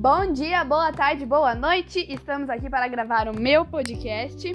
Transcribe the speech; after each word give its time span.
Bom 0.00 0.32
dia, 0.32 0.64
boa 0.64 0.90
tarde, 0.90 1.26
boa 1.26 1.54
noite. 1.54 2.06
Estamos 2.08 2.48
aqui 2.48 2.70
para 2.70 2.88
gravar 2.88 3.28
o 3.28 3.38
meu 3.38 3.66
podcast. 3.66 4.54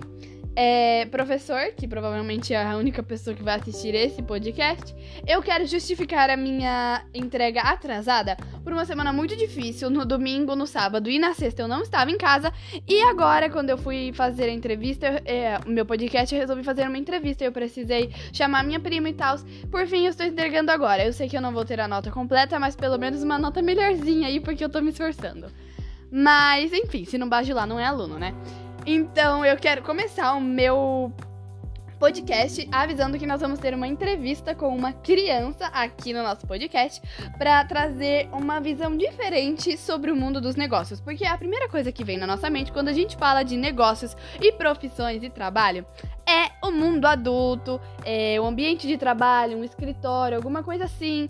É, 0.55 1.05
professor, 1.07 1.73
que 1.75 1.85
provavelmente 1.85 2.53
é 2.53 2.63
a 2.63 2.77
única 2.77 3.03
pessoa 3.03 3.35
que 3.35 3.43
vai 3.43 3.55
assistir 3.55 3.93
esse 3.93 4.21
podcast, 4.23 4.95
eu 5.27 5.41
quero 5.41 5.65
justificar 5.65 6.29
a 6.29 6.37
minha 6.37 7.03
entrega 7.13 7.61
atrasada 7.61 8.37
por 8.63 8.71
uma 8.71 8.85
semana 8.85 9.11
muito 9.11 9.35
difícil. 9.35 9.89
No 9.89 10.05
domingo, 10.05 10.55
no 10.55 10.65
sábado 10.65 11.09
e 11.09 11.19
na 11.19 11.33
sexta 11.33 11.61
eu 11.61 11.67
não 11.67 11.81
estava 11.81 12.09
em 12.09 12.17
casa. 12.17 12.53
E 12.87 13.01
agora, 13.01 13.49
quando 13.49 13.69
eu 13.69 13.77
fui 13.77 14.13
fazer 14.13 14.45
a 14.45 14.51
entrevista, 14.51 15.21
é, 15.25 15.59
o 15.65 15.69
meu 15.69 15.85
podcast, 15.85 16.33
eu 16.33 16.39
resolvi 16.39 16.63
fazer 16.63 16.87
uma 16.87 16.97
entrevista. 16.97 17.43
Eu 17.43 17.51
precisei 17.51 18.09
chamar 18.31 18.63
minha 18.63 18.79
prima 18.79 19.09
e 19.09 19.13
tal. 19.13 19.37
Por 19.69 19.85
fim, 19.87 20.05
eu 20.05 20.11
estou 20.11 20.25
entregando 20.25 20.71
agora. 20.71 21.05
Eu 21.05 21.11
sei 21.11 21.27
que 21.27 21.35
eu 21.35 21.41
não 21.41 21.51
vou 21.51 21.65
ter 21.65 21.81
a 21.81 21.87
nota 21.87 22.09
completa, 22.11 22.57
mas 22.59 22.77
pelo 22.77 22.97
menos 22.97 23.21
uma 23.21 23.37
nota 23.37 23.61
melhorzinha 23.61 24.29
aí, 24.29 24.39
porque 24.39 24.63
eu 24.63 24.69
tô 24.69 24.81
me 24.81 24.91
esforçando. 24.91 25.47
Mas, 26.09 26.71
enfim, 26.71 27.03
se 27.03 27.17
não 27.17 27.27
bajular, 27.27 27.67
não 27.67 27.77
é 27.77 27.85
aluno, 27.85 28.17
né? 28.17 28.33
Então 28.87 29.43
eu 29.43 29.57
quero 29.57 29.81
começar 29.81 30.33
o 30.35 30.41
meu 30.41 31.11
podcast 31.99 32.69
avisando 32.71 33.17
que 33.17 33.25
nós 33.25 33.41
vamos 33.41 33.57
ter 33.57 33.73
uma 33.73 33.87
entrevista 33.87 34.53
com 34.53 34.67
uma 34.67 34.93
criança 34.93 35.65
aqui 35.67 36.13
no 36.13 36.21
nosso 36.21 36.45
podcast 36.45 37.01
para 37.35 37.65
trazer 37.65 38.29
uma 38.31 38.59
visão 38.59 38.95
diferente 38.95 39.75
sobre 39.75 40.11
o 40.11 40.15
mundo 40.15 40.39
dos 40.39 40.55
negócios, 40.55 41.01
porque 41.01 41.25
a 41.25 41.35
primeira 41.35 41.67
coisa 41.67 41.91
que 41.91 42.03
vem 42.03 42.15
na 42.15 42.27
nossa 42.27 42.47
mente 42.47 42.71
quando 42.71 42.89
a 42.89 42.93
gente 42.93 43.17
fala 43.17 43.41
de 43.41 43.57
negócios 43.57 44.15
e 44.39 44.51
profissões 44.51 45.23
e 45.23 45.31
trabalho 45.31 45.83
é 46.27 46.51
o 46.63 46.69
mundo 46.69 47.07
adulto, 47.07 47.81
é 48.03 48.39
o 48.39 48.45
ambiente 48.45 48.85
de 48.85 48.97
trabalho, 48.97 49.57
um 49.57 49.63
escritório, 49.63 50.37
alguma 50.37 50.61
coisa 50.61 50.83
assim, 50.83 51.27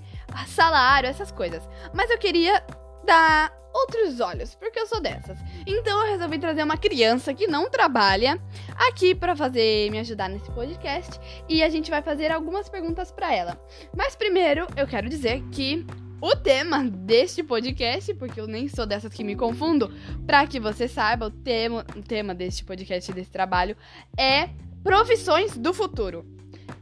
salário, 0.48 1.08
essas 1.08 1.32
coisas. 1.32 1.66
Mas 1.94 2.10
eu 2.10 2.18
queria 2.18 2.62
dar 3.05 3.49
outros 3.76 4.22
olhos, 4.22 4.55
porque 4.55 4.79
eu 4.79 4.88
sou 4.88 5.01
dessas. 5.01 5.38
Então 5.68 6.05
eu 6.05 6.12
resolvi 6.12 6.38
trazer 6.38 6.63
uma 6.63 6.77
criança 6.77 7.34
que 7.34 7.48
não 7.48 7.70
trabalha 7.70 8.40
aqui 8.88 9.16
para 9.16 9.35
fazer 9.35 9.90
me 9.90 9.99
ajudar 9.99 10.30
nesse 10.30 10.52
podcast 10.52 11.20
e 11.49 11.63
a 11.63 11.70
gente 11.70 11.90
vai 11.90 12.02
fazer 12.02 12.32
algumas 12.32 12.70
perguntas 12.70 13.12
para 13.12 13.34
ela. 13.34 13.60
Mas 13.96 14.16
primeiro 14.16 14.68
eu 14.77 14.85
quero 14.85 15.10
dizer 15.10 15.41
que 15.52 15.85
o 16.22 16.35
tema 16.35 16.84
deste 16.84 17.44
podcast, 17.44 18.13
porque 18.13 18.40
eu 18.40 18.48
nem 18.48 18.68
sou 18.68 18.85
dessas 18.85 19.13
que 19.13 19.24
me 19.24 19.35
confundo, 19.35 19.91
para 20.26 20.46
que 20.48 20.60
você 20.60 20.88
saiba, 20.88 21.27
o 21.27 21.32
tema, 21.32 21.85
o 21.96 22.02
tema 22.02 22.34
deste 22.34 22.63
podcast 22.63 23.12
desse 23.12 23.32
trabalho 23.32 23.76
é 24.18 24.50
profissões 24.84 25.57
do 25.57 25.74
futuro. 25.74 26.26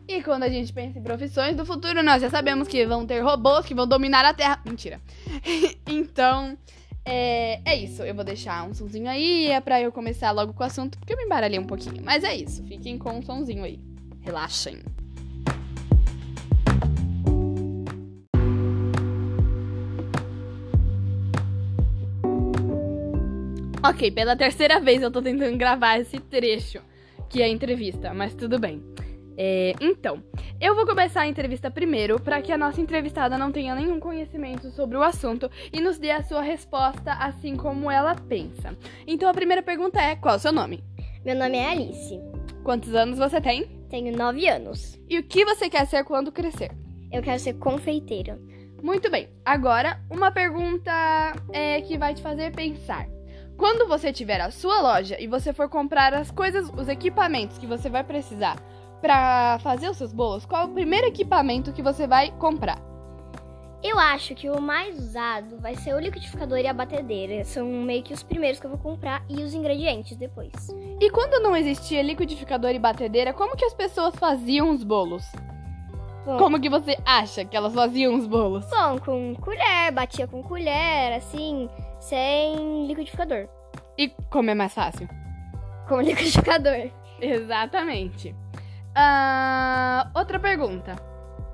E 0.08 0.22
quando 0.22 0.44
a 0.44 0.50
gente 0.50 0.72
pensa 0.73 1.00
em 1.00 1.03
profissões 1.03 1.56
do 1.56 1.66
futuro, 1.66 2.03
nós 2.03 2.22
já 2.22 2.30
sabemos 2.30 2.68
que 2.68 2.86
vão 2.86 3.06
ter 3.06 3.22
robôs 3.22 3.66
que 3.66 3.73
vão 3.73 3.88
dominar 3.88 4.25
a 4.25 4.34
Terra. 4.34 4.62
Mentira. 4.66 5.02
então, 5.88 6.58
é, 7.06 7.62
é 7.66 7.76
isso, 7.76 8.04
eu 8.04 8.16
vou 8.16 8.23
deixar 8.23 8.68
um 8.68 8.73
sonzinho 8.73 9.09
aí 9.09 9.48
é 9.48 9.59
pra 9.59 9.82
eu 9.82 9.92
começar 9.92 10.32
logo 10.32 10.54
com 10.54 10.64
o 10.64 10.66
assunto, 10.66 10.98
porque 10.98 11.14
eu 11.14 11.18
me 11.18 11.23
embaralhei 11.23 11.59
um 11.59 11.66
pouquinho. 11.66 12.02
Mas 12.04 12.23
é 12.23 12.36
isso, 12.36 12.64
fiquem 12.64 12.98
com 12.98 13.18
um 13.18 13.22
sonzinho 13.22 13.64
aí. 13.64 13.80
Relaxem. 14.22 14.82
Ok, 23.86 24.12
pela 24.12 24.34
terceira 24.38 24.80
vez 24.80 25.02
eu 25.02 25.12
tô 25.12 25.22
tentando 25.22 25.58
gravar 25.58 26.00
esse 26.00 26.18
trecho, 26.18 26.80
que 27.30 27.42
é 27.42 27.46
a 27.46 27.50
entrevista, 27.50 28.14
mas 28.14 28.34
tudo 28.34 28.58
bem. 28.58 28.81
É, 29.38 29.73
então, 29.81 30.22
eu 30.62 30.76
vou 30.76 30.86
começar 30.86 31.22
a 31.22 31.28
entrevista 31.28 31.72
primeiro 31.72 32.20
para 32.20 32.42
que 32.42 32.52
a 32.52 32.58
nossa 32.58 32.80
entrevistada 32.80 33.38
não 33.38 33.52
tenha 33.52 33.73
nenhum 33.75 34.00
conhecimento 34.00 34.70
sobre 34.72 34.98
o 34.98 35.03
assunto 35.03 35.50
e 35.72 35.81
nos 35.81 35.98
dê 35.98 36.12
a 36.12 36.23
sua 36.23 36.42
resposta 36.42 37.14
assim 37.14 37.56
como 37.56 37.90
ela 37.90 38.16
pensa. 38.16 38.78
Então 39.08 39.30
a 39.30 39.34
primeira 39.34 39.63
pergunta 39.63 40.00
é: 40.00 40.16
qual 40.16 40.35
é 40.35 40.38
o 40.38 40.40
seu 40.40 40.52
nome? 40.52 40.84
Meu 41.25 41.35
nome 41.35 41.57
é 41.57 41.72
Alice. 41.72 42.19
Quantos 42.63 42.94
anos 42.94 43.18
você 43.18 43.41
tem? 43.41 43.66
Tenho 43.90 44.16
9 44.16 44.47
anos. 44.47 45.00
E 45.09 45.18
o 45.19 45.24
que 45.24 45.46
você 45.46 45.69
quer 45.69 45.86
ser 45.86 46.03
quando 46.03 46.31
crescer? 46.31 46.72
Eu 47.12 47.22
quero 47.22 47.40
ser 47.40 47.53
confeiteira. 47.53 48.40
Muito 48.81 49.09
bem. 49.09 49.30
Agora, 49.46 50.00
uma 50.09 50.31
pergunta 50.31 50.91
é, 51.52 51.80
que 51.81 51.97
vai 51.97 52.13
te 52.13 52.22
fazer 52.22 52.52
pensar. 52.53 53.07
Quando 53.57 53.88
você 53.88 54.12
tiver 54.12 54.41
a 54.41 54.52
sua 54.52 54.81
loja 54.81 55.16
e 55.19 55.28
você 55.28 55.53
for 55.53 55.69
comprar 55.69 56.13
as 56.13 56.31
coisas, 56.31 56.69
os 56.75 56.90
equipamentos 56.90 57.57
que 57.57 57.68
você 57.68 57.90
vai 57.90 58.03
precisar 58.03 58.57
para 59.03 59.59
fazer 59.59 59.90
os 59.90 59.97
seus 59.97 60.14
bolos, 60.14 60.46
qual 60.46 60.62
é 60.62 60.66
o 60.66 60.69
primeiro 60.69 61.08
equipamento 61.08 61.74
que 61.74 61.81
você 61.81 62.08
vai 62.08 62.31
comprar? 62.40 62.80
Eu 63.84 64.00
acho 64.00 64.34
que 64.34 64.50
o 64.50 64.62
mais 64.62 64.97
usado 64.97 65.59
vai 65.59 65.75
ser 65.75 65.94
o 65.94 66.00
liquidificador 66.00 66.58
e 66.59 66.68
a 66.68 66.74
batedeira. 66.74 67.44
São 67.44 67.68
meio 67.68 68.02
que 68.02 68.13
os 68.13 68.24
primeiros 68.24 68.62
que 68.62 68.66
eu 68.66 68.69
vou 68.69 68.80
comprar 68.80 69.22
e 69.28 69.44
os 69.44 69.53
ingredientes 69.53 70.16
depois. 70.16 70.53
E 71.02 71.09
quando 71.09 71.44
não 71.44 71.53
existia 71.53 72.02
liquidificador 72.02 72.69
e 72.69 72.80
batedeira, 72.80 73.34
como 73.34 73.58
que 73.58 73.66
as 73.66 73.74
pessoas 73.74 74.16
faziam 74.16 74.69
os 74.72 74.86
bolos? 74.86 75.30
Bom, 76.25 76.38
como 76.38 76.62
que 76.62 76.69
você 76.69 76.97
acha 77.06 77.44
que 77.44 77.58
elas 77.58 77.74
faziam 77.74 78.16
os 78.16 78.25
bolos? 78.25 78.66
Bom, 78.69 79.00
com 79.00 79.36
colher, 79.36 79.92
batia 79.92 80.28
com 80.28 80.42
colher, 80.42 81.18
assim, 81.18 81.69
sem 82.00 82.88
liquidificador. 82.88 83.50
E 83.97 84.08
como 84.30 84.50
é 84.50 84.56
mais 84.56 84.74
fácil? 84.74 85.09
Com 85.90 86.00
liquidificador. 86.00 86.90
Exatamente. 87.19 88.34
Uh, 88.96 90.09
outra 90.14 90.40
pergunta. 90.40 90.96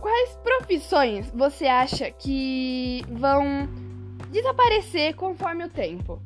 Quais 0.02 0.38
profissões 0.44 1.32
você 1.34 1.68
acha 1.68 2.12
que 2.12 3.04
vão 3.10 3.68
desaparecer 4.30 5.16
conforme 5.16 5.66
o 5.66 5.70
tempo? 5.70 6.22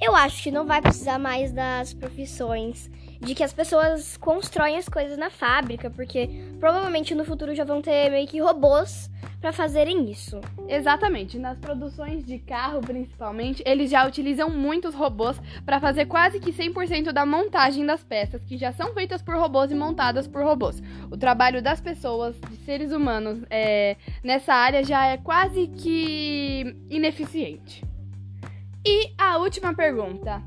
Eu 0.00 0.16
acho 0.16 0.42
que 0.42 0.50
não 0.50 0.66
vai 0.66 0.82
precisar 0.82 1.18
mais 1.18 1.52
das 1.52 1.94
profissões 1.94 2.90
de 3.24 3.34
que 3.34 3.44
as 3.44 3.52
pessoas 3.52 4.16
constroem 4.16 4.76
as 4.76 4.88
coisas 4.88 5.16
na 5.16 5.30
fábrica, 5.30 5.88
porque 5.88 6.28
provavelmente 6.58 7.14
no 7.14 7.24
futuro 7.24 7.54
já 7.54 7.64
vão 7.64 7.80
ter 7.80 8.10
meio 8.10 8.26
que 8.26 8.40
robôs 8.40 9.08
para 9.40 9.52
fazerem 9.52 10.10
isso. 10.10 10.40
Exatamente, 10.68 11.38
nas 11.38 11.58
produções 11.58 12.24
de 12.24 12.38
carro 12.38 12.80
principalmente, 12.80 13.62
eles 13.66 13.90
já 13.90 14.06
utilizam 14.06 14.48
muitos 14.48 14.94
robôs 14.94 15.40
para 15.64 15.80
fazer 15.80 16.06
quase 16.06 16.40
que 16.40 16.52
100% 16.52 17.12
da 17.12 17.24
montagem 17.24 17.84
das 17.86 18.02
peças, 18.02 18.42
que 18.44 18.56
já 18.56 18.72
são 18.72 18.92
feitas 18.92 19.22
por 19.22 19.36
robôs 19.36 19.70
e 19.70 19.74
montadas 19.74 20.26
por 20.26 20.42
robôs. 20.42 20.82
O 21.10 21.16
trabalho 21.16 21.62
das 21.62 21.80
pessoas, 21.80 22.36
de 22.48 22.56
seres 22.64 22.92
humanos, 22.92 23.40
é, 23.50 23.96
nessa 24.22 24.54
área 24.54 24.84
já 24.84 25.06
é 25.06 25.16
quase 25.16 25.68
que 25.68 26.76
ineficiente. 26.88 27.84
E 28.84 29.12
a 29.16 29.38
última 29.38 29.74
pergunta: 29.74 30.42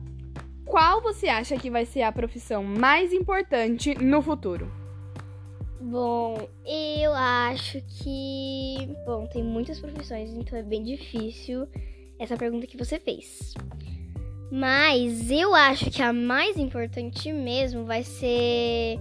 qual 0.66 1.02
você 1.02 1.28
acha 1.28 1.58
que 1.58 1.70
vai 1.70 1.86
ser 1.86 2.02
a 2.02 2.12
profissão 2.12 2.64
mais 2.64 3.14
importante 3.14 3.94
no 3.96 4.22
futuro? 4.22 4.70
Bom, 5.80 6.50
eu 6.66 7.14
acho 7.14 7.80
que. 7.82 8.90
Bom, 9.06 9.28
tem 9.28 9.44
muitas 9.44 9.80
profissões, 9.80 10.32
então 10.34 10.58
é 10.58 10.64
bem 10.64 10.84
difícil 10.84 11.68
essa 12.18 12.36
pergunta 12.36 12.66
que 12.66 12.78
você 12.78 13.00
fez. 13.00 13.54
Mas 14.52 15.30
eu 15.30 15.54
acho 15.54 15.92
que 15.92 16.02
a 16.02 16.12
mais 16.12 16.58
importante 16.58 17.32
mesmo 17.32 17.86
vai 17.86 18.04
ser. 18.04 19.00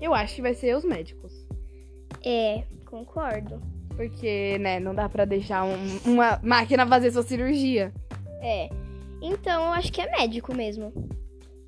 Eu 0.00 0.14
acho 0.14 0.36
que 0.36 0.42
vai 0.42 0.54
ser 0.54 0.74
os 0.74 0.84
médicos. 0.84 1.32
É, 2.24 2.62
concordo. 2.86 3.60
Porque, 3.96 4.56
né, 4.58 4.80
não 4.80 4.94
dá 4.94 5.08
pra 5.08 5.26
deixar 5.26 5.64
um, 5.64 5.76
uma 6.06 6.40
máquina 6.42 6.86
fazer 6.86 7.10
sua 7.10 7.22
cirurgia. 7.22 7.92
É. 8.40 8.70
Então 9.20 9.66
eu 9.66 9.72
acho 9.72 9.92
que 9.92 10.00
é 10.00 10.10
médico 10.10 10.54
mesmo. 10.54 10.92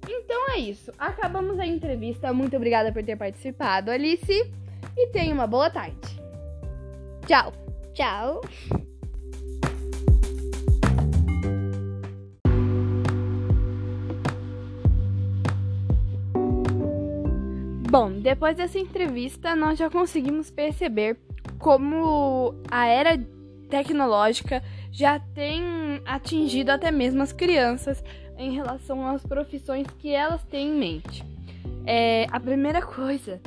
Então 0.09 0.51
é 0.51 0.59
isso. 0.59 0.93
Acabamos 0.99 1.59
a 1.59 1.67
entrevista. 1.67 2.33
Muito 2.33 2.57
obrigada 2.57 2.93
por 2.93 3.03
ter 3.03 3.17
participado, 3.17 3.91
Alice. 3.91 4.51
E 4.97 5.07
tenha 5.09 5.33
uma 5.33 5.47
boa 5.47 5.71
tarde. 5.71 5.97
Tchau. 7.27 7.53
Tchau. 7.95 8.41
Bom, 17.91 18.11
depois 18.21 18.57
dessa 18.57 18.79
entrevista, 18.79 19.55
nós 19.55 19.79
já 19.79 19.91
conseguimos 19.91 20.51
perceber 20.51 21.19
como 21.59 22.55
a 22.71 22.87
era 22.87 23.19
tecnológica 23.73 24.63
já 24.91 25.19
tem 25.19 25.63
atingido 26.05 26.71
até 26.71 26.91
mesmo 26.91 27.23
as 27.23 27.33
crianças 27.33 28.05
em 28.37 28.53
relação 28.53 29.07
às 29.07 29.25
profissões 29.25 29.87
que 29.99 30.11
elas 30.11 30.45
têm 30.45 30.69
em 30.69 30.79
mente. 30.79 31.25
É, 31.87 32.27
a 32.31 32.39
primeira 32.39 32.83
coisa 32.83 33.41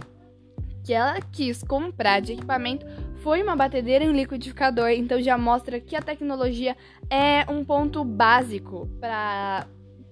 que 0.84 0.94
ela 0.94 1.20
quis 1.32 1.62
comprar 1.62 2.22
de 2.22 2.34
equipamento 2.34 2.88
foi 3.18 3.44
uma 3.44 3.56
batedeira 3.56 4.04
em 4.04 4.14
liquidificador, 4.14 4.90
então 4.90 5.22
já 5.22 5.38
mostra 5.38 5.80
que 5.80 5.96
a 5.96 6.02
tecnologia 6.02 6.76
é 7.08 7.46
um 7.50 7.64
ponto 7.64 8.04
básico 8.04 8.88
para 9.00 9.68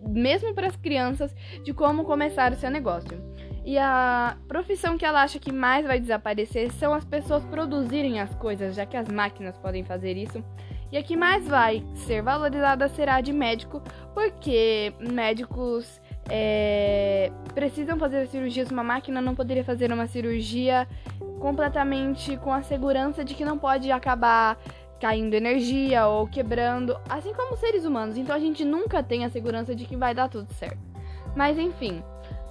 mesmo 0.08 0.54
para 0.54 0.68
as 0.68 0.76
crianças 0.76 1.34
de 1.64 1.74
como 1.74 2.04
começar 2.04 2.52
o 2.52 2.56
seu 2.56 2.70
negócio. 2.70 3.18
E 3.66 3.78
a 3.78 4.36
profissão 4.48 4.98
que 4.98 5.06
ela 5.06 5.22
acha 5.22 5.40
que 5.40 5.52
mais 5.52 5.86
vai 5.86 6.00
desaparecer 6.00 6.72
são 6.74 6.94
as 6.94 7.06
pessoas 7.06 7.44
produzirem 7.46 8.20
as 8.20 8.34
coisas, 8.36 8.76
já 8.76 8.86
que 8.86 8.98
as 8.98 9.08
máquinas 9.08 9.58
podem 9.58 9.84
fazer 9.84 10.18
isso. 10.18 10.44
E 10.92 10.98
a 10.98 11.02
que 11.02 11.16
mais 11.16 11.48
vai 11.48 11.84
ser 11.96 12.22
valorizada 12.22 12.88
será 12.90 13.16
a 13.16 13.22
de 13.22 13.34
médico, 13.34 13.82
porque 14.14 14.94
médicos 15.00 16.00
é, 16.30 17.32
precisam 17.56 17.98
fazer 17.98 18.28
cirurgias. 18.28 18.70
Uma 18.70 18.84
máquina 18.84 19.22
não 19.22 19.34
poderia 19.34 19.64
fazer 19.64 19.92
uma 19.92 20.08
cirurgia 20.08 20.88
completamente 21.40 22.38
com 22.38 22.54
a 22.54 22.62
segurança 22.62 23.24
de 23.24 23.34
que 23.34 23.44
não 23.44 23.58
pode 23.58 23.92
acabar 23.92 24.58
caindo 25.00 25.34
energia 25.34 26.06
ou 26.08 26.28
quebrando, 26.28 26.98
assim 27.10 27.34
como 27.34 27.58
seres 27.58 27.86
humanos. 27.86 28.18
Então 28.18 28.36
a 28.36 28.40
gente 28.40 28.64
nunca 28.64 29.02
tem 29.02 29.26
a 29.26 29.30
segurança 29.30 29.74
de 29.74 29.86
que 29.86 29.96
vai 29.96 30.14
dar 30.14 30.30
tudo 30.30 30.54
certo. 30.54 30.78
Mas 31.36 31.58
enfim, 31.58 32.04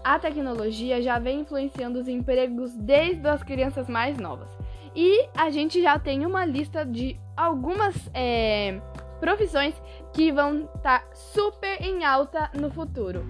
a 0.04 0.18
tecnologia 0.18 1.00
já 1.00 1.18
vem 1.18 1.40
influenciando 1.40 1.98
os 1.98 2.08
empregos 2.08 2.74
desde 2.74 3.26
as 3.28 3.42
crianças 3.42 3.88
mais 3.88 4.18
novas. 4.18 4.50
E 4.94 5.28
a 5.36 5.50
gente 5.50 5.80
já 5.80 5.98
tem 5.98 6.26
uma 6.26 6.44
lista 6.44 6.84
de 6.84 7.18
algumas 7.36 7.94
é, 8.12 8.80
profissões 9.20 9.74
que 10.12 10.30
vão 10.32 10.68
estar 10.76 11.00
tá 11.00 11.04
super 11.14 11.80
em 11.80 12.04
alta 12.04 12.50
no 12.54 12.70
futuro. 12.70 13.24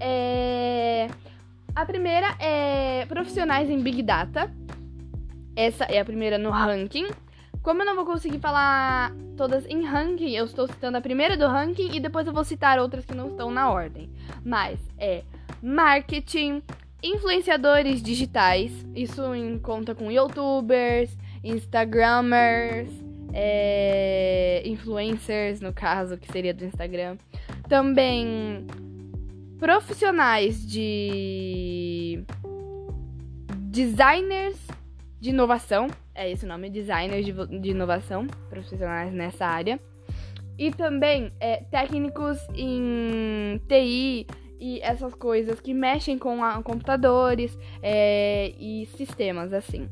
É... 0.00 1.08
A 1.74 1.84
primeira 1.84 2.34
é 2.40 3.04
profissionais 3.06 3.68
em 3.68 3.80
Big 3.82 4.02
Data. 4.02 4.50
Essa 5.54 5.84
é 5.84 6.00
a 6.00 6.04
primeira 6.04 6.38
no 6.38 6.50
ranking. 6.50 7.06
Como 7.62 7.82
eu 7.82 7.86
não 7.86 7.94
vou 7.94 8.06
conseguir 8.06 8.38
falar 8.38 9.12
todas 9.36 9.66
em 9.66 9.84
ranking, 9.84 10.34
eu 10.34 10.46
estou 10.46 10.66
citando 10.66 10.96
a 10.96 11.00
primeira 11.00 11.36
do 11.36 11.46
ranking 11.46 11.94
e 11.94 12.00
depois 12.00 12.26
eu 12.26 12.32
vou 12.32 12.44
citar 12.44 12.78
outras 12.78 13.04
que 13.04 13.14
não 13.14 13.28
estão 13.28 13.50
na 13.50 13.70
ordem. 13.70 14.10
Mas 14.42 14.80
é 14.98 15.22
marketing, 15.62 16.62
influenciadores 17.02 18.02
digitais, 18.02 18.72
isso 18.94 19.34
em 19.34 19.58
conta 19.58 19.94
com 19.94 20.10
youtubers, 20.10 21.16
instagramers, 21.42 22.90
é, 23.32 24.62
influencers, 24.64 25.60
no 25.60 25.72
caso, 25.72 26.16
que 26.16 26.30
seria 26.32 26.54
do 26.54 26.64
Instagram. 26.64 27.16
Também 27.68 28.66
profissionais 29.58 30.66
de 30.66 32.24
designers 33.70 34.56
de 35.20 35.30
inovação, 35.30 35.88
é 36.14 36.30
esse 36.30 36.44
o 36.44 36.48
nome, 36.48 36.70
designers 36.70 37.24
de, 37.24 37.32
de 37.60 37.70
inovação, 37.70 38.26
profissionais 38.48 39.12
nessa 39.12 39.46
área. 39.46 39.78
E 40.58 40.70
também 40.70 41.30
é, 41.38 41.56
técnicos 41.70 42.38
em 42.54 43.60
TI 43.68 44.26
e 44.60 44.80
essas 44.82 45.14
coisas 45.14 45.60
que 45.60 45.74
mexem 45.74 46.18
com 46.18 46.42
a, 46.42 46.62
computadores 46.62 47.56
é, 47.82 48.52
e 48.58 48.86
sistemas, 48.96 49.52
assim. 49.52 49.88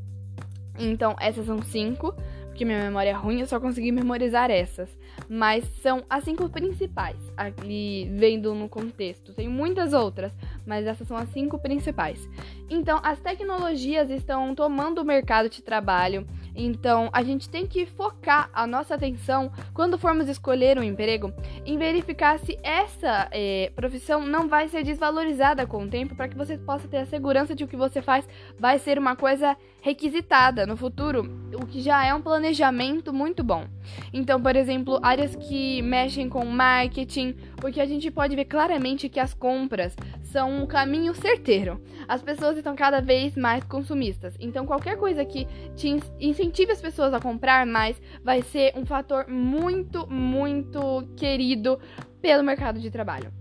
Então, 0.77 1.15
essas 1.19 1.45
são 1.45 1.61
cinco 1.61 2.13
porque 2.55 2.63
minha 2.63 2.85
memória 2.85 3.09
é 3.09 3.13
ruim, 3.13 3.41
eu 3.41 3.47
só 3.47 3.59
consegui 3.59 3.91
memorizar 3.91 4.49
essas. 4.49 4.89
Mas 5.27 5.65
são 5.81 6.05
as 6.09 6.23
cinco 6.23 6.47
principais, 6.47 7.17
ali 7.35 8.09
vendo 8.13 8.55
no 8.55 8.69
contexto. 8.69 9.33
Tem 9.33 9.49
muitas 9.49 9.91
outras, 9.91 10.31
mas 10.65 10.85
essas 10.85 11.05
são 11.05 11.17
as 11.17 11.27
cinco 11.33 11.59
principais. 11.59 12.29
Então, 12.69 13.01
as 13.03 13.19
tecnologias 13.19 14.09
estão 14.09 14.55
tomando 14.55 14.99
o 14.99 15.03
mercado 15.03 15.49
de 15.49 15.61
trabalho. 15.61 16.25
Então, 16.55 17.09
a 17.11 17.21
gente 17.21 17.49
tem 17.49 17.67
que 17.67 17.85
focar 17.85 18.49
a 18.53 18.65
nossa 18.65 18.95
atenção 18.95 19.51
quando 19.73 19.97
formos 19.97 20.29
escolher 20.29 20.79
um 20.79 20.83
emprego 20.83 21.33
em 21.65 21.77
verificar 21.77 22.39
se 22.39 22.57
essa 22.63 23.27
é, 23.31 23.71
profissão 23.75 24.25
não 24.25 24.47
vai 24.47 24.67
ser 24.69 24.83
desvalorizada 24.83 25.67
com 25.67 25.83
o 25.83 25.87
tempo 25.87 26.15
para 26.15 26.27
que 26.27 26.37
você 26.37 26.57
possa 26.57 26.87
ter 26.87 26.97
a 26.97 27.05
segurança 27.05 27.53
de 27.53 27.63
que 27.63 27.65
o 27.65 27.67
que 27.67 27.75
você 27.75 28.01
faz 28.01 28.27
vai 28.57 28.79
ser 28.79 28.97
uma 28.97 29.15
coisa 29.15 29.57
requisitada 29.81 30.65
no 30.65 30.75
futuro, 30.75 31.29
o 31.53 31.65
que 31.65 31.79
já 31.79 32.03
é 32.03 32.13
um 32.13 32.21
planejamento 32.21 33.13
muito 33.13 33.43
bom. 33.43 33.67
Então, 34.11 34.41
por 34.41 34.55
exemplo, 34.55 34.99
áreas 35.03 35.35
que 35.35 35.81
mexem 35.81 36.27
com 36.27 36.43
marketing, 36.45 37.35
porque 37.57 37.79
a 37.79 37.85
gente 37.85 38.09
pode 38.09 38.35
ver 38.35 38.45
claramente 38.45 39.09
que 39.09 39.19
as 39.19 39.33
compras 39.33 39.95
são 40.35 40.63
um 40.63 40.67
caminho 40.67 41.15
certeiro. 41.15 41.81
As 42.09 42.21
pessoas 42.21 42.57
estão 42.57 42.75
cada 42.75 42.99
vez 42.99 43.37
mais 43.37 43.63
consumistas. 43.63 44.35
Então, 44.37 44.65
qualquer 44.65 44.97
coisa 44.97 45.23
que 45.23 45.47
te 45.77 45.97
incentive 46.19 46.73
as 46.73 46.81
pessoas 46.81 47.13
a 47.13 47.21
comprar 47.21 47.65
mais 47.65 48.01
vai 48.21 48.41
ser 48.41 48.73
um 48.75 48.85
fator 48.85 49.29
muito, 49.29 50.05
muito 50.11 51.07
querido 51.15 51.79
pelo 52.21 52.43
mercado 52.43 52.81
de 52.81 52.91
trabalho. 52.91 53.31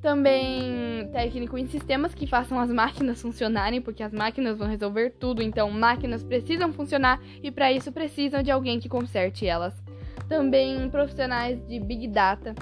Também 0.00 1.08
técnico 1.10 1.58
em 1.58 1.66
sistemas 1.66 2.14
que 2.14 2.24
façam 2.24 2.60
as 2.60 2.70
máquinas 2.70 3.20
funcionarem, 3.20 3.82
porque 3.82 4.04
as 4.04 4.12
máquinas 4.12 4.56
vão 4.56 4.68
resolver 4.68 5.10
tudo, 5.18 5.42
então 5.42 5.68
máquinas 5.72 6.22
precisam 6.22 6.72
funcionar 6.72 7.20
e 7.42 7.50
para 7.50 7.72
isso 7.72 7.90
precisam 7.90 8.44
de 8.44 8.52
alguém 8.52 8.78
que 8.78 8.88
conserte 8.88 9.44
elas. 9.44 9.74
Também 10.28 10.88
profissionais 10.88 11.60
de 11.66 11.80
Big 11.80 12.06
Data, 12.06 12.54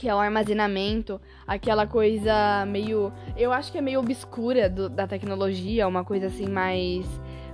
que 0.00 0.08
é 0.08 0.14
o 0.14 0.18
armazenamento, 0.18 1.20
aquela 1.46 1.86
coisa 1.86 2.64
meio. 2.66 3.12
Eu 3.36 3.52
acho 3.52 3.70
que 3.70 3.76
é 3.76 3.82
meio 3.82 4.00
obscura 4.00 4.66
do, 4.66 4.88
da 4.88 5.06
tecnologia, 5.06 5.86
uma 5.86 6.02
coisa 6.02 6.28
assim 6.28 6.48
mais. 6.48 7.06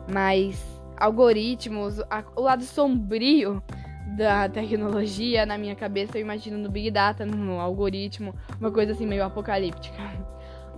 mais 0.09 0.65
algoritmos, 0.97 2.01
a, 2.09 2.23
o 2.37 2.43
lado 2.43 2.63
sombrio 2.63 3.61
da 4.17 4.49
tecnologia 4.49 5.45
na 5.45 5.59
minha 5.59 5.75
cabeça, 5.75 6.17
eu 6.17 6.23
imagino 6.23 6.57
no 6.57 6.71
Big 6.71 6.91
Data, 6.91 7.27
no 7.27 7.61
algoritmo, 7.61 8.33
uma 8.61 8.71
coisa 8.71 8.93
assim 8.93 9.07
meio 9.07 9.25
apocalíptica. 9.25 10.01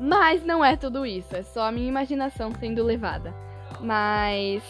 Mas 0.01 0.43
não 0.43 0.65
é 0.65 0.75
tudo 0.75 1.05
isso, 1.05 1.37
é 1.37 1.43
só 1.43 1.69
a 1.69 1.71
minha 1.71 1.87
imaginação 1.87 2.51
sendo 2.59 2.83
levada. 2.83 3.35
Mas, 3.81 4.63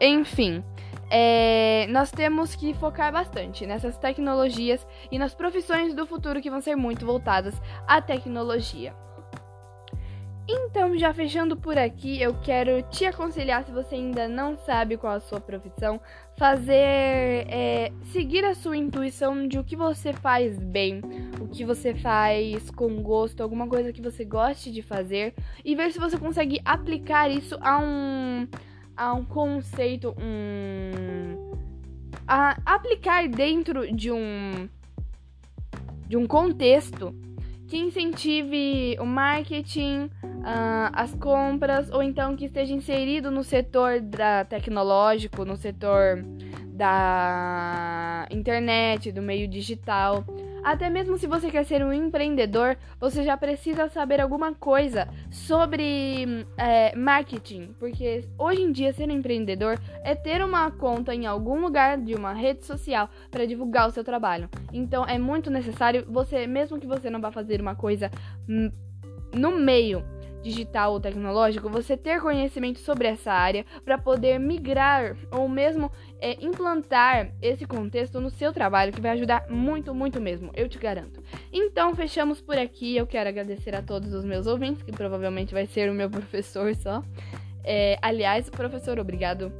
enfim, 0.00 0.64
é, 1.10 1.86
nós 1.88 2.10
temos 2.10 2.54
que 2.54 2.72
focar 2.74 3.12
bastante 3.12 3.66
nessas 3.66 3.98
tecnologias 3.98 4.86
e 5.10 5.18
nas 5.18 5.34
profissões 5.34 5.92
do 5.92 6.06
futuro 6.06 6.40
que 6.40 6.50
vão 6.50 6.60
ser 6.60 6.76
muito 6.76 7.04
voltadas 7.04 7.60
à 7.86 8.00
tecnologia. 8.00 8.94
Então, 10.52 10.98
já 10.98 11.14
fechando 11.14 11.56
por 11.56 11.78
aqui, 11.78 12.20
eu 12.20 12.34
quero 12.34 12.82
te 12.82 13.04
aconselhar, 13.04 13.62
se 13.62 13.70
você 13.70 13.94
ainda 13.94 14.26
não 14.26 14.56
sabe 14.56 14.96
qual 14.96 15.12
a 15.14 15.20
sua 15.20 15.40
profissão, 15.40 16.00
fazer. 16.36 17.46
É, 17.48 17.92
seguir 18.12 18.44
a 18.44 18.54
sua 18.54 18.76
intuição 18.76 19.46
de 19.46 19.60
o 19.60 19.64
que 19.64 19.76
você 19.76 20.12
faz 20.12 20.58
bem, 20.58 21.02
o 21.40 21.46
que 21.46 21.64
você 21.64 21.94
faz 21.94 22.68
com 22.70 23.00
gosto, 23.00 23.42
alguma 23.42 23.68
coisa 23.68 23.92
que 23.92 24.02
você 24.02 24.24
goste 24.24 24.72
de 24.72 24.82
fazer 24.82 25.34
e 25.64 25.76
ver 25.76 25.92
se 25.92 26.00
você 26.00 26.18
consegue 26.18 26.60
aplicar 26.64 27.30
isso 27.30 27.56
a 27.60 27.78
um. 27.78 28.48
A 29.00 29.14
um 29.14 29.24
conceito, 29.24 30.14
um. 30.20 31.54
a 32.28 32.58
aplicar 32.66 33.26
dentro 33.26 33.90
de 33.90 34.12
um. 34.12 34.68
de 36.06 36.18
um 36.18 36.26
contexto 36.26 37.14
que 37.66 37.78
incentive 37.78 38.98
o 39.00 39.06
marketing, 39.06 40.10
uh, 40.22 40.90
as 40.92 41.14
compras, 41.14 41.90
ou 41.90 42.02
então 42.02 42.36
que 42.36 42.44
esteja 42.44 42.74
inserido 42.74 43.30
no 43.30 43.42
setor 43.42 44.00
da 44.00 44.44
tecnológico, 44.44 45.46
no 45.46 45.56
setor 45.56 46.22
da 46.66 48.26
internet, 48.30 49.12
do 49.12 49.22
meio 49.22 49.48
digital. 49.48 50.26
Até 50.62 50.90
mesmo 50.90 51.18
se 51.18 51.26
você 51.26 51.50
quer 51.50 51.64
ser 51.64 51.84
um 51.84 51.92
empreendedor, 51.92 52.76
você 52.98 53.22
já 53.22 53.36
precisa 53.36 53.88
saber 53.88 54.20
alguma 54.20 54.54
coisa 54.54 55.08
sobre 55.30 56.46
é, 56.56 56.94
marketing, 56.94 57.74
porque 57.78 58.24
hoje 58.38 58.62
em 58.62 58.72
dia 58.72 58.92
ser 58.92 59.08
um 59.08 59.12
empreendedor 59.12 59.78
é 60.04 60.14
ter 60.14 60.42
uma 60.44 60.70
conta 60.70 61.14
em 61.14 61.26
algum 61.26 61.60
lugar 61.60 61.98
de 61.98 62.14
uma 62.14 62.32
rede 62.32 62.64
social 62.64 63.08
para 63.30 63.46
divulgar 63.46 63.88
o 63.88 63.90
seu 63.90 64.04
trabalho. 64.04 64.48
Então 64.72 65.04
é 65.06 65.18
muito 65.18 65.50
necessário 65.50 66.04
você, 66.08 66.46
mesmo 66.46 66.78
que 66.78 66.86
você 66.86 67.08
não 67.08 67.20
vá 67.20 67.30
fazer 67.30 67.60
uma 67.60 67.74
coisa 67.74 68.10
hum, 68.48 68.70
no 69.34 69.52
meio 69.52 70.04
digital 70.42 70.92
ou 70.92 71.00
tecnológico, 71.00 71.68
você 71.68 71.96
ter 71.96 72.20
conhecimento 72.20 72.78
sobre 72.80 73.08
essa 73.08 73.32
área 73.32 73.64
para 73.84 73.98
poder 73.98 74.38
migrar 74.38 75.16
ou 75.30 75.48
mesmo 75.48 75.90
é, 76.20 76.36
implantar 76.44 77.32
esse 77.40 77.66
contexto 77.66 78.20
no 78.20 78.30
seu 78.30 78.52
trabalho, 78.52 78.92
que 78.92 79.00
vai 79.00 79.12
ajudar 79.12 79.46
muito, 79.48 79.94
muito 79.94 80.20
mesmo, 80.20 80.50
eu 80.54 80.68
te 80.68 80.78
garanto. 80.78 81.22
Então, 81.52 81.94
fechamos 81.94 82.40
por 82.40 82.58
aqui. 82.58 82.96
Eu 82.96 83.06
quero 83.06 83.28
agradecer 83.28 83.74
a 83.74 83.82
todos 83.82 84.12
os 84.12 84.24
meus 84.24 84.46
ouvintes, 84.46 84.82
que 84.82 84.92
provavelmente 84.92 85.52
vai 85.52 85.66
ser 85.66 85.90
o 85.90 85.94
meu 85.94 86.08
professor 86.10 86.74
só. 86.74 87.02
É, 87.62 87.98
aliás, 88.00 88.48
professor, 88.48 88.98
obrigado 88.98 89.52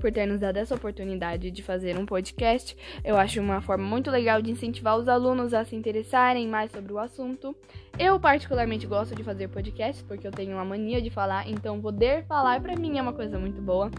por 0.00 0.10
ter 0.10 0.26
nos 0.26 0.40
dado 0.40 0.56
essa 0.56 0.74
oportunidade 0.74 1.50
de 1.50 1.62
fazer 1.62 1.98
um 1.98 2.06
podcast. 2.06 2.76
Eu 3.04 3.16
acho 3.16 3.40
uma 3.40 3.60
forma 3.60 3.84
muito 3.84 4.10
legal 4.10 4.42
de 4.42 4.50
incentivar 4.50 4.96
os 4.96 5.08
alunos 5.08 5.54
a 5.54 5.64
se 5.64 5.76
interessarem 5.76 6.48
mais 6.48 6.72
sobre 6.72 6.92
o 6.92 6.98
assunto. 6.98 7.54
Eu 7.98 8.18
particularmente 8.18 8.86
gosto 8.86 9.14
de 9.14 9.22
fazer 9.22 9.48
podcasts 9.48 10.02
porque 10.02 10.26
eu 10.26 10.32
tenho 10.32 10.52
uma 10.52 10.64
mania 10.64 11.02
de 11.02 11.10
falar, 11.10 11.48
então 11.48 11.80
poder 11.80 12.24
falar 12.24 12.60
para 12.60 12.74
mim 12.74 12.98
é 12.98 13.02
uma 13.02 13.12
coisa 13.12 13.38
muito 13.38 13.60
boa. 13.60 13.90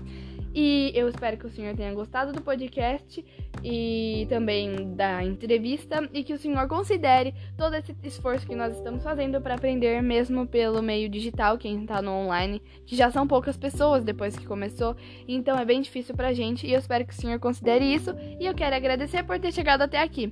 E 0.53 0.91
eu 0.93 1.07
espero 1.07 1.37
que 1.37 1.45
o 1.45 1.49
senhor 1.49 1.75
tenha 1.75 1.93
gostado 1.93 2.33
do 2.33 2.41
podcast 2.41 3.23
e 3.63 4.25
também 4.29 4.95
da 4.95 5.23
entrevista 5.23 6.09
e 6.13 6.23
que 6.23 6.33
o 6.33 6.37
senhor 6.37 6.67
considere 6.67 7.33
todo 7.57 7.75
esse 7.75 7.95
esforço 8.03 8.45
que 8.45 8.55
nós 8.55 8.75
estamos 8.75 9.03
fazendo 9.03 9.39
para 9.39 9.55
aprender 9.55 10.01
mesmo 10.01 10.45
pelo 10.45 10.81
meio 10.81 11.07
digital, 11.07 11.57
quem 11.57 11.81
está 11.81 12.01
no 12.01 12.11
online, 12.11 12.61
que 12.85 12.95
já 12.95 13.09
são 13.09 13.25
poucas 13.25 13.55
pessoas 13.55 14.03
depois 14.03 14.37
que 14.37 14.45
começou, 14.45 14.95
então 15.27 15.57
é 15.57 15.63
bem 15.63 15.81
difícil 15.81 16.15
pra 16.15 16.33
gente 16.33 16.67
e 16.67 16.73
eu 16.73 16.79
espero 16.79 17.05
que 17.05 17.13
o 17.13 17.17
senhor 17.17 17.39
considere 17.39 17.85
isso 17.85 18.13
e 18.39 18.45
eu 18.45 18.53
quero 18.53 18.75
agradecer 18.75 19.23
por 19.23 19.39
ter 19.39 19.53
chegado 19.53 19.83
até 19.83 20.01
aqui. 20.01 20.31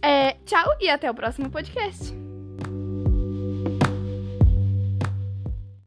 É, 0.00 0.34
tchau 0.44 0.76
e 0.80 0.88
até 0.88 1.10
o 1.10 1.14
próximo 1.14 1.50
podcast. 1.50 2.27